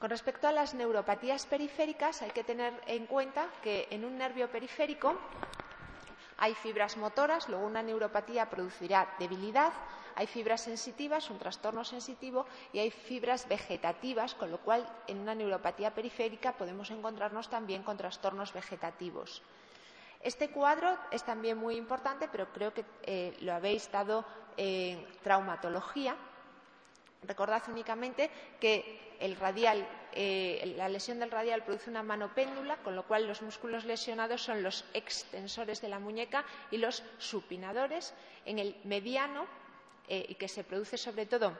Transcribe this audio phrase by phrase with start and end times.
[0.00, 4.50] Con respecto a las neuropatías periféricas, hay que tener en cuenta que en un nervio
[4.50, 5.14] periférico
[6.38, 9.74] hay fibras motoras, luego una neuropatía producirá debilidad,
[10.16, 15.34] hay fibras sensitivas, un trastorno sensitivo, y hay fibras vegetativas, con lo cual en una
[15.34, 19.42] neuropatía periférica podemos encontrarnos también con trastornos vegetativos.
[20.22, 24.24] Este cuadro es también muy importante, pero creo que eh, lo habéis dado
[24.56, 26.16] en traumatología.
[27.22, 33.26] Recordad únicamente que eh, la lesión del radial produce una mano péndula, con lo cual
[33.26, 38.14] los músculos lesionados son los extensores de la muñeca y los supinadores.
[38.46, 39.46] En el mediano,
[40.08, 41.56] eh, y que se produce sobre todo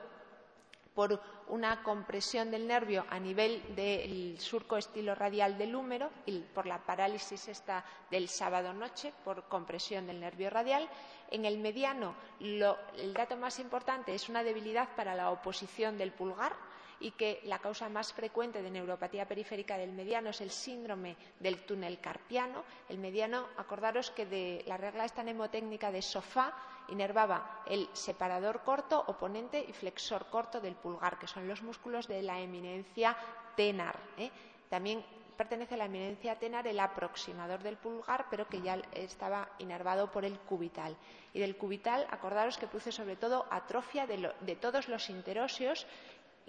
[0.94, 6.66] por una compresión del nervio a nivel del surco estilo radial del húmero y por
[6.66, 10.88] la parálisis esta del sábado noche por compresión del nervio radial.
[11.30, 16.54] En el mediano, el dato más importante es una debilidad para la oposición del pulgar,
[17.00, 21.64] y que la causa más frecuente de neuropatía periférica del mediano es el síndrome del
[21.64, 22.64] túnel carpiano.
[22.88, 26.54] El mediano, acordaros que de la regla esta mnemotécnica de sofá
[26.88, 32.22] inervaba el separador corto, oponente y flexor corto del pulgar, que son los músculos de
[32.22, 33.16] la eminencia
[33.56, 33.98] tenar.
[34.18, 34.30] ¿eh?
[34.68, 35.04] También
[35.36, 40.26] pertenece a la eminencia tenar el aproximador del pulgar, pero que ya estaba inervado por
[40.26, 40.94] el cubital.
[41.32, 45.86] Y del cubital, acordaros que produce sobre todo atrofia de, de todos los interóseos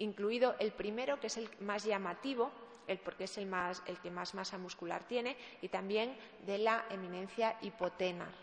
[0.02, 2.50] incluido el primero, que es el más llamativo,
[3.04, 3.48] porque es el,
[4.02, 8.42] que más masa muscular tiene, y también de la eminencia hipotenar.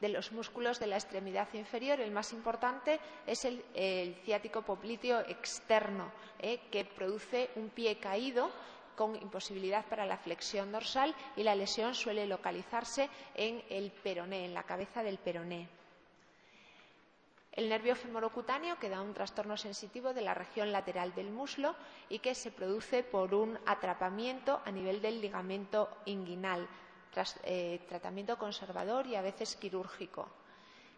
[0.00, 3.64] De los músculos de la extremidad inferior, el más importante es el,
[4.24, 6.60] ciático popliteo externo, ¿eh?
[6.70, 8.50] que produce un pie caído
[8.96, 14.54] con imposibilidad para la flexión dorsal y la lesión suele localizarse en el peroné, en
[14.54, 15.68] la cabeza del peroné
[17.54, 21.76] el nervio femorocutáneo que da un trastorno sensitivo de la región lateral del muslo
[22.08, 26.66] y que se produce por un atrapamiento a nivel del ligamento inguinal,
[27.44, 30.28] eh, tratamiento conservador y a veces quirúrgico.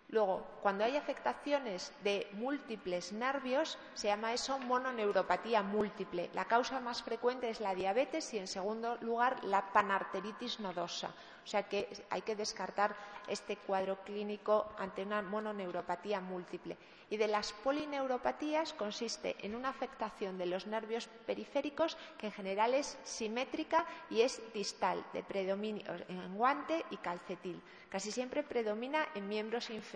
[0.09, 6.31] Luego, cuando hay afectaciones de múltiples nervios, se llama eso mononeuropatía múltiple.
[6.33, 11.11] La causa más frecuente es la diabetes y, en segundo lugar, la panarteritis nodosa.
[11.44, 12.94] O sea que hay que descartar
[13.28, 16.77] este cuadro clínico ante una mononeuropatía múltiple.
[17.09, 22.75] Y de las polineuropatías consiste en una afectación de los nervios periféricos que en general
[22.75, 27.62] es simétrica y es distal, de predominio en guante y calcetil.
[27.88, 29.95] Casi siempre predomina en miembros inferiores.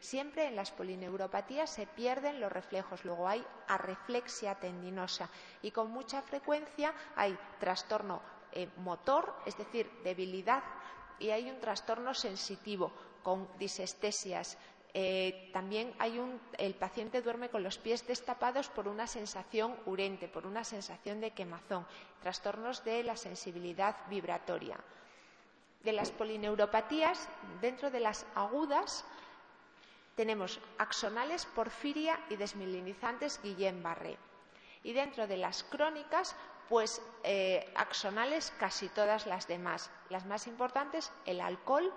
[0.00, 3.04] Siempre en las polineuropatías se pierden los reflejos.
[3.04, 5.28] Luego hay arreflexia tendinosa
[5.62, 8.22] y con mucha frecuencia hay trastorno
[8.52, 10.62] eh, motor, es decir, debilidad,
[11.18, 12.92] y hay un trastorno sensitivo
[13.22, 14.56] con disestesias.
[14.94, 20.28] Eh, también hay un, el paciente duerme con los pies destapados por una sensación urente,
[20.28, 21.86] por una sensación de quemazón,
[22.22, 24.78] trastornos de la sensibilidad vibratoria.
[25.86, 27.28] De las polineuropatías,
[27.60, 29.04] dentro de las agudas,
[30.16, 34.16] tenemos axonales, porfiria y desmielinizantes Guillain-Barré.
[34.82, 36.34] Y dentro de las crónicas,
[36.68, 39.88] pues eh, axonales casi todas las demás.
[40.10, 41.92] Las más importantes, el alcohol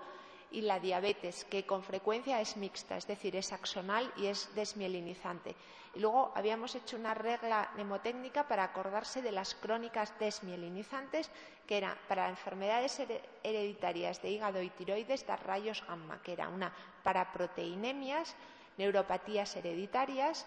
[0.50, 5.54] y la diabetes, que con frecuencia es mixta, es decir, es axonal y es desmielinizante.
[5.94, 11.30] Y luego habíamos hecho una regla mnemotécnica para acordarse de las crónicas desmielinizantes,
[11.66, 13.00] que era para enfermedades
[13.42, 16.72] hereditarias de hígado y tiroides dar rayos gamma, que era una
[17.02, 18.36] para proteinemias,
[18.76, 20.46] neuropatías hereditarias,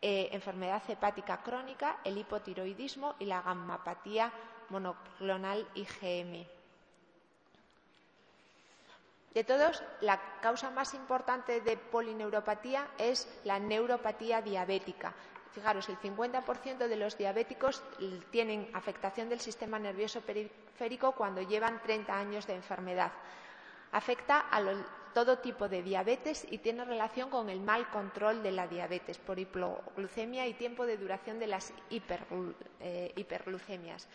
[0.00, 4.32] eh, enfermedad hepática crónica, el hipotiroidismo y la gammapatía
[4.68, 6.61] monoclonal IgM.
[9.34, 15.14] De todos, la causa más importante de polineuropatía es la neuropatía diabética.
[15.52, 17.82] Fijaros, el 50% de los diabéticos
[18.30, 23.12] tienen afectación del sistema nervioso periférico cuando llevan 30 años de enfermedad.
[23.92, 24.62] Afecta a
[25.12, 29.38] todo tipo de diabetes y tiene relación con el mal control de la diabetes por
[29.38, 34.08] hipoglucemia y tiempo de duración de las eh, hiperglucemias.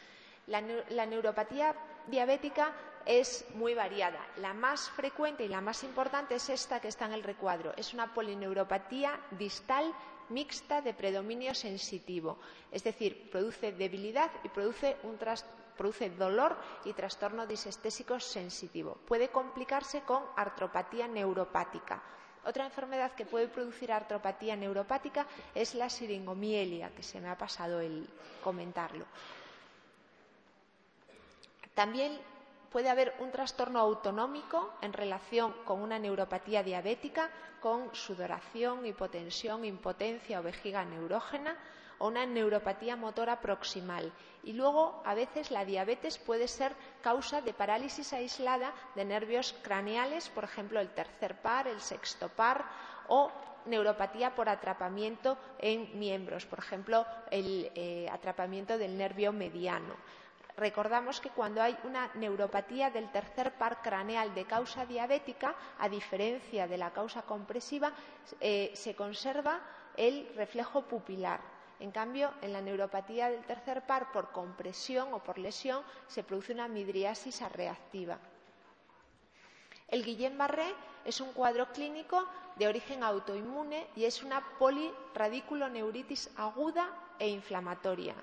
[0.48, 0.62] La,
[1.06, 1.76] neuropatía
[2.08, 2.72] diabética
[3.08, 4.20] es muy variada.
[4.38, 7.74] La más frecuente y la más importante es esta que está en el recuadro.
[7.78, 9.94] Es una polineuropatía distal
[10.30, 12.38] mixta de predominio sensitivo,
[12.70, 14.98] es decir, produce debilidad y produce,
[15.78, 18.98] produce dolor y trastorno disestésico sensitivo.
[19.08, 22.04] Puede complicarse con artropatía neuropática.
[22.44, 25.26] Otra enfermedad que puede producir artropatía neuropática
[25.56, 28.06] es la siringomielia, que se me ha pasado el
[28.44, 29.06] comentarlo.
[31.74, 32.20] También
[32.72, 37.30] puede haber un trastorno autonómico en relación con una neuropatía diabética,
[37.62, 41.58] con sudoración, hipotensión, impotencia o vejiga neurógena,
[42.00, 44.12] o una neuropatía motora proximal.
[44.44, 50.30] Y luego, a veces, la diabetes puede ser causa de parálisis aislada de nervios craneales,
[50.30, 52.66] por ejemplo, el tercer par, el sexto par,
[53.08, 53.32] o
[53.66, 59.96] neuropatía por atrapamiento en miembros, por ejemplo, el eh, atrapamiento del nervio mediano.
[60.58, 66.68] Recordamos que cuando hay una neuropatía del tercer par craneal de causa diabética, a diferencia
[66.68, 67.94] de la causa compresiva,
[68.42, 69.62] eh, se conserva
[69.96, 71.42] el reflejo pupilar.
[71.80, 76.54] En cambio, en la neuropatía del tercer par por compresión o por lesión se produce
[76.54, 78.18] una midriasis reactiva.
[79.88, 80.74] El Guillain-Barré
[81.06, 86.90] es un cuadro clínico de origen autoinmune y es una poliradiculoneuritis aguda
[87.20, 88.16] e inflamatoria.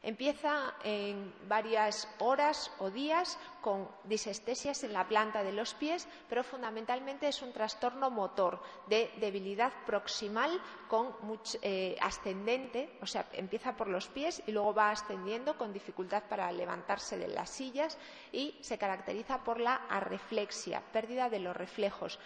[0.00, 6.44] Empieza en varias horas o días con disestesias en la planta de los pies, pero
[6.44, 10.50] fundamentalmente es un trastorno motor de debilidad proximal
[10.88, 11.16] con
[11.62, 16.52] eh, ascendente, o sea, empieza por los pies y luego va ascendiendo con dificultad para
[16.52, 17.98] levantarse de las sillas
[18.30, 22.20] y se caracteriza por la arreflexia, pérdida de los reflejos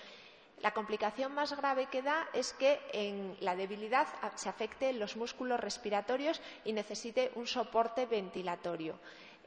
[0.62, 4.06] la complicación más grave que da es que en la debilidad
[4.36, 8.98] se afecte los músculos respiratorios y necesite un soporte ventilatorio.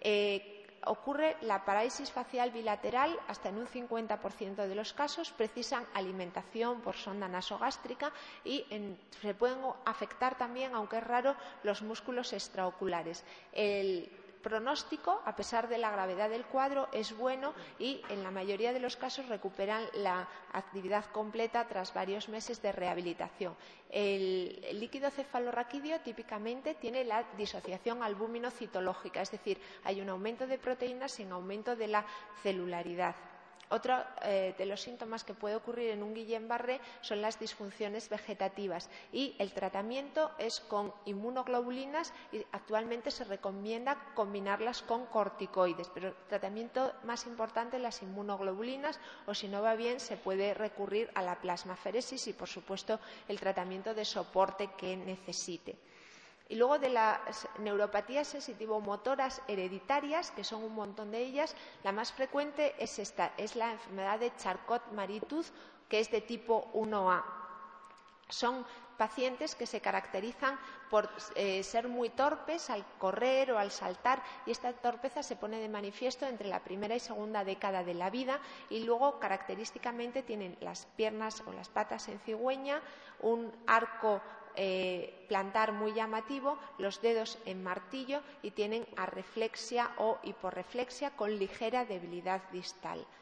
[0.02, 6.82] Eh, ocurre la parálisis facial bilateral, hasta en un 50% de los casos precisan alimentación
[6.82, 8.12] por sonda nasogástrica
[8.44, 8.66] y
[9.22, 13.24] se pueden afectar también, aunque es raro, los músculos extraoculares.
[14.46, 18.80] Pronóstico, a pesar de la gravedad del cuadro, es bueno y en la mayoría de
[18.80, 23.56] los casos recuperan la actividad completa tras varios meses de rehabilitación.
[23.90, 31.14] El, líquido cefalorraquídeo típicamente tiene la disociación albúmino-citológica, es decir, hay un aumento de proteínas
[31.14, 32.06] sin aumento de la
[32.44, 33.16] celularidad.
[33.70, 38.90] Otro eh, de los síntomas que puede ocurrir en un Guillain-Barré son las disfunciones vegetativas
[39.12, 46.16] y el tratamiento es con inmunoglobulinas y actualmente se recomienda combinarlas con corticoides, pero el
[46.30, 51.42] tratamiento más importante las inmunoglobulinas o si no va bien se puede recurrir a la
[51.42, 55.76] plasmaferesis y por supuesto el tratamiento de soporte que necesite.
[56.48, 62.12] Y luego de las neuropatías sensitivo-motoras hereditarias, que son un montón de ellas, la más
[62.14, 65.48] frecuente es esta, es la enfermedad de Charcot-Marie-Tooth,
[65.90, 67.24] que es de tipo 1A.
[68.30, 68.66] Son
[68.98, 70.58] pacientes que se caracterizan
[70.90, 75.60] por eh, ser muy torpes al correr o al saltar y esta torpeza se pone
[75.60, 78.40] de manifiesto entre la primera y segunda década de la vida
[78.70, 82.82] y luego característicamente tienen las piernas o las patas en cigüeña,
[83.20, 84.22] un arco
[84.58, 91.86] eh, plantar muy llamativo, los dedos en martillo y tienen arreflexia o hiporreflexia con ligera
[91.86, 93.06] debilidad distal.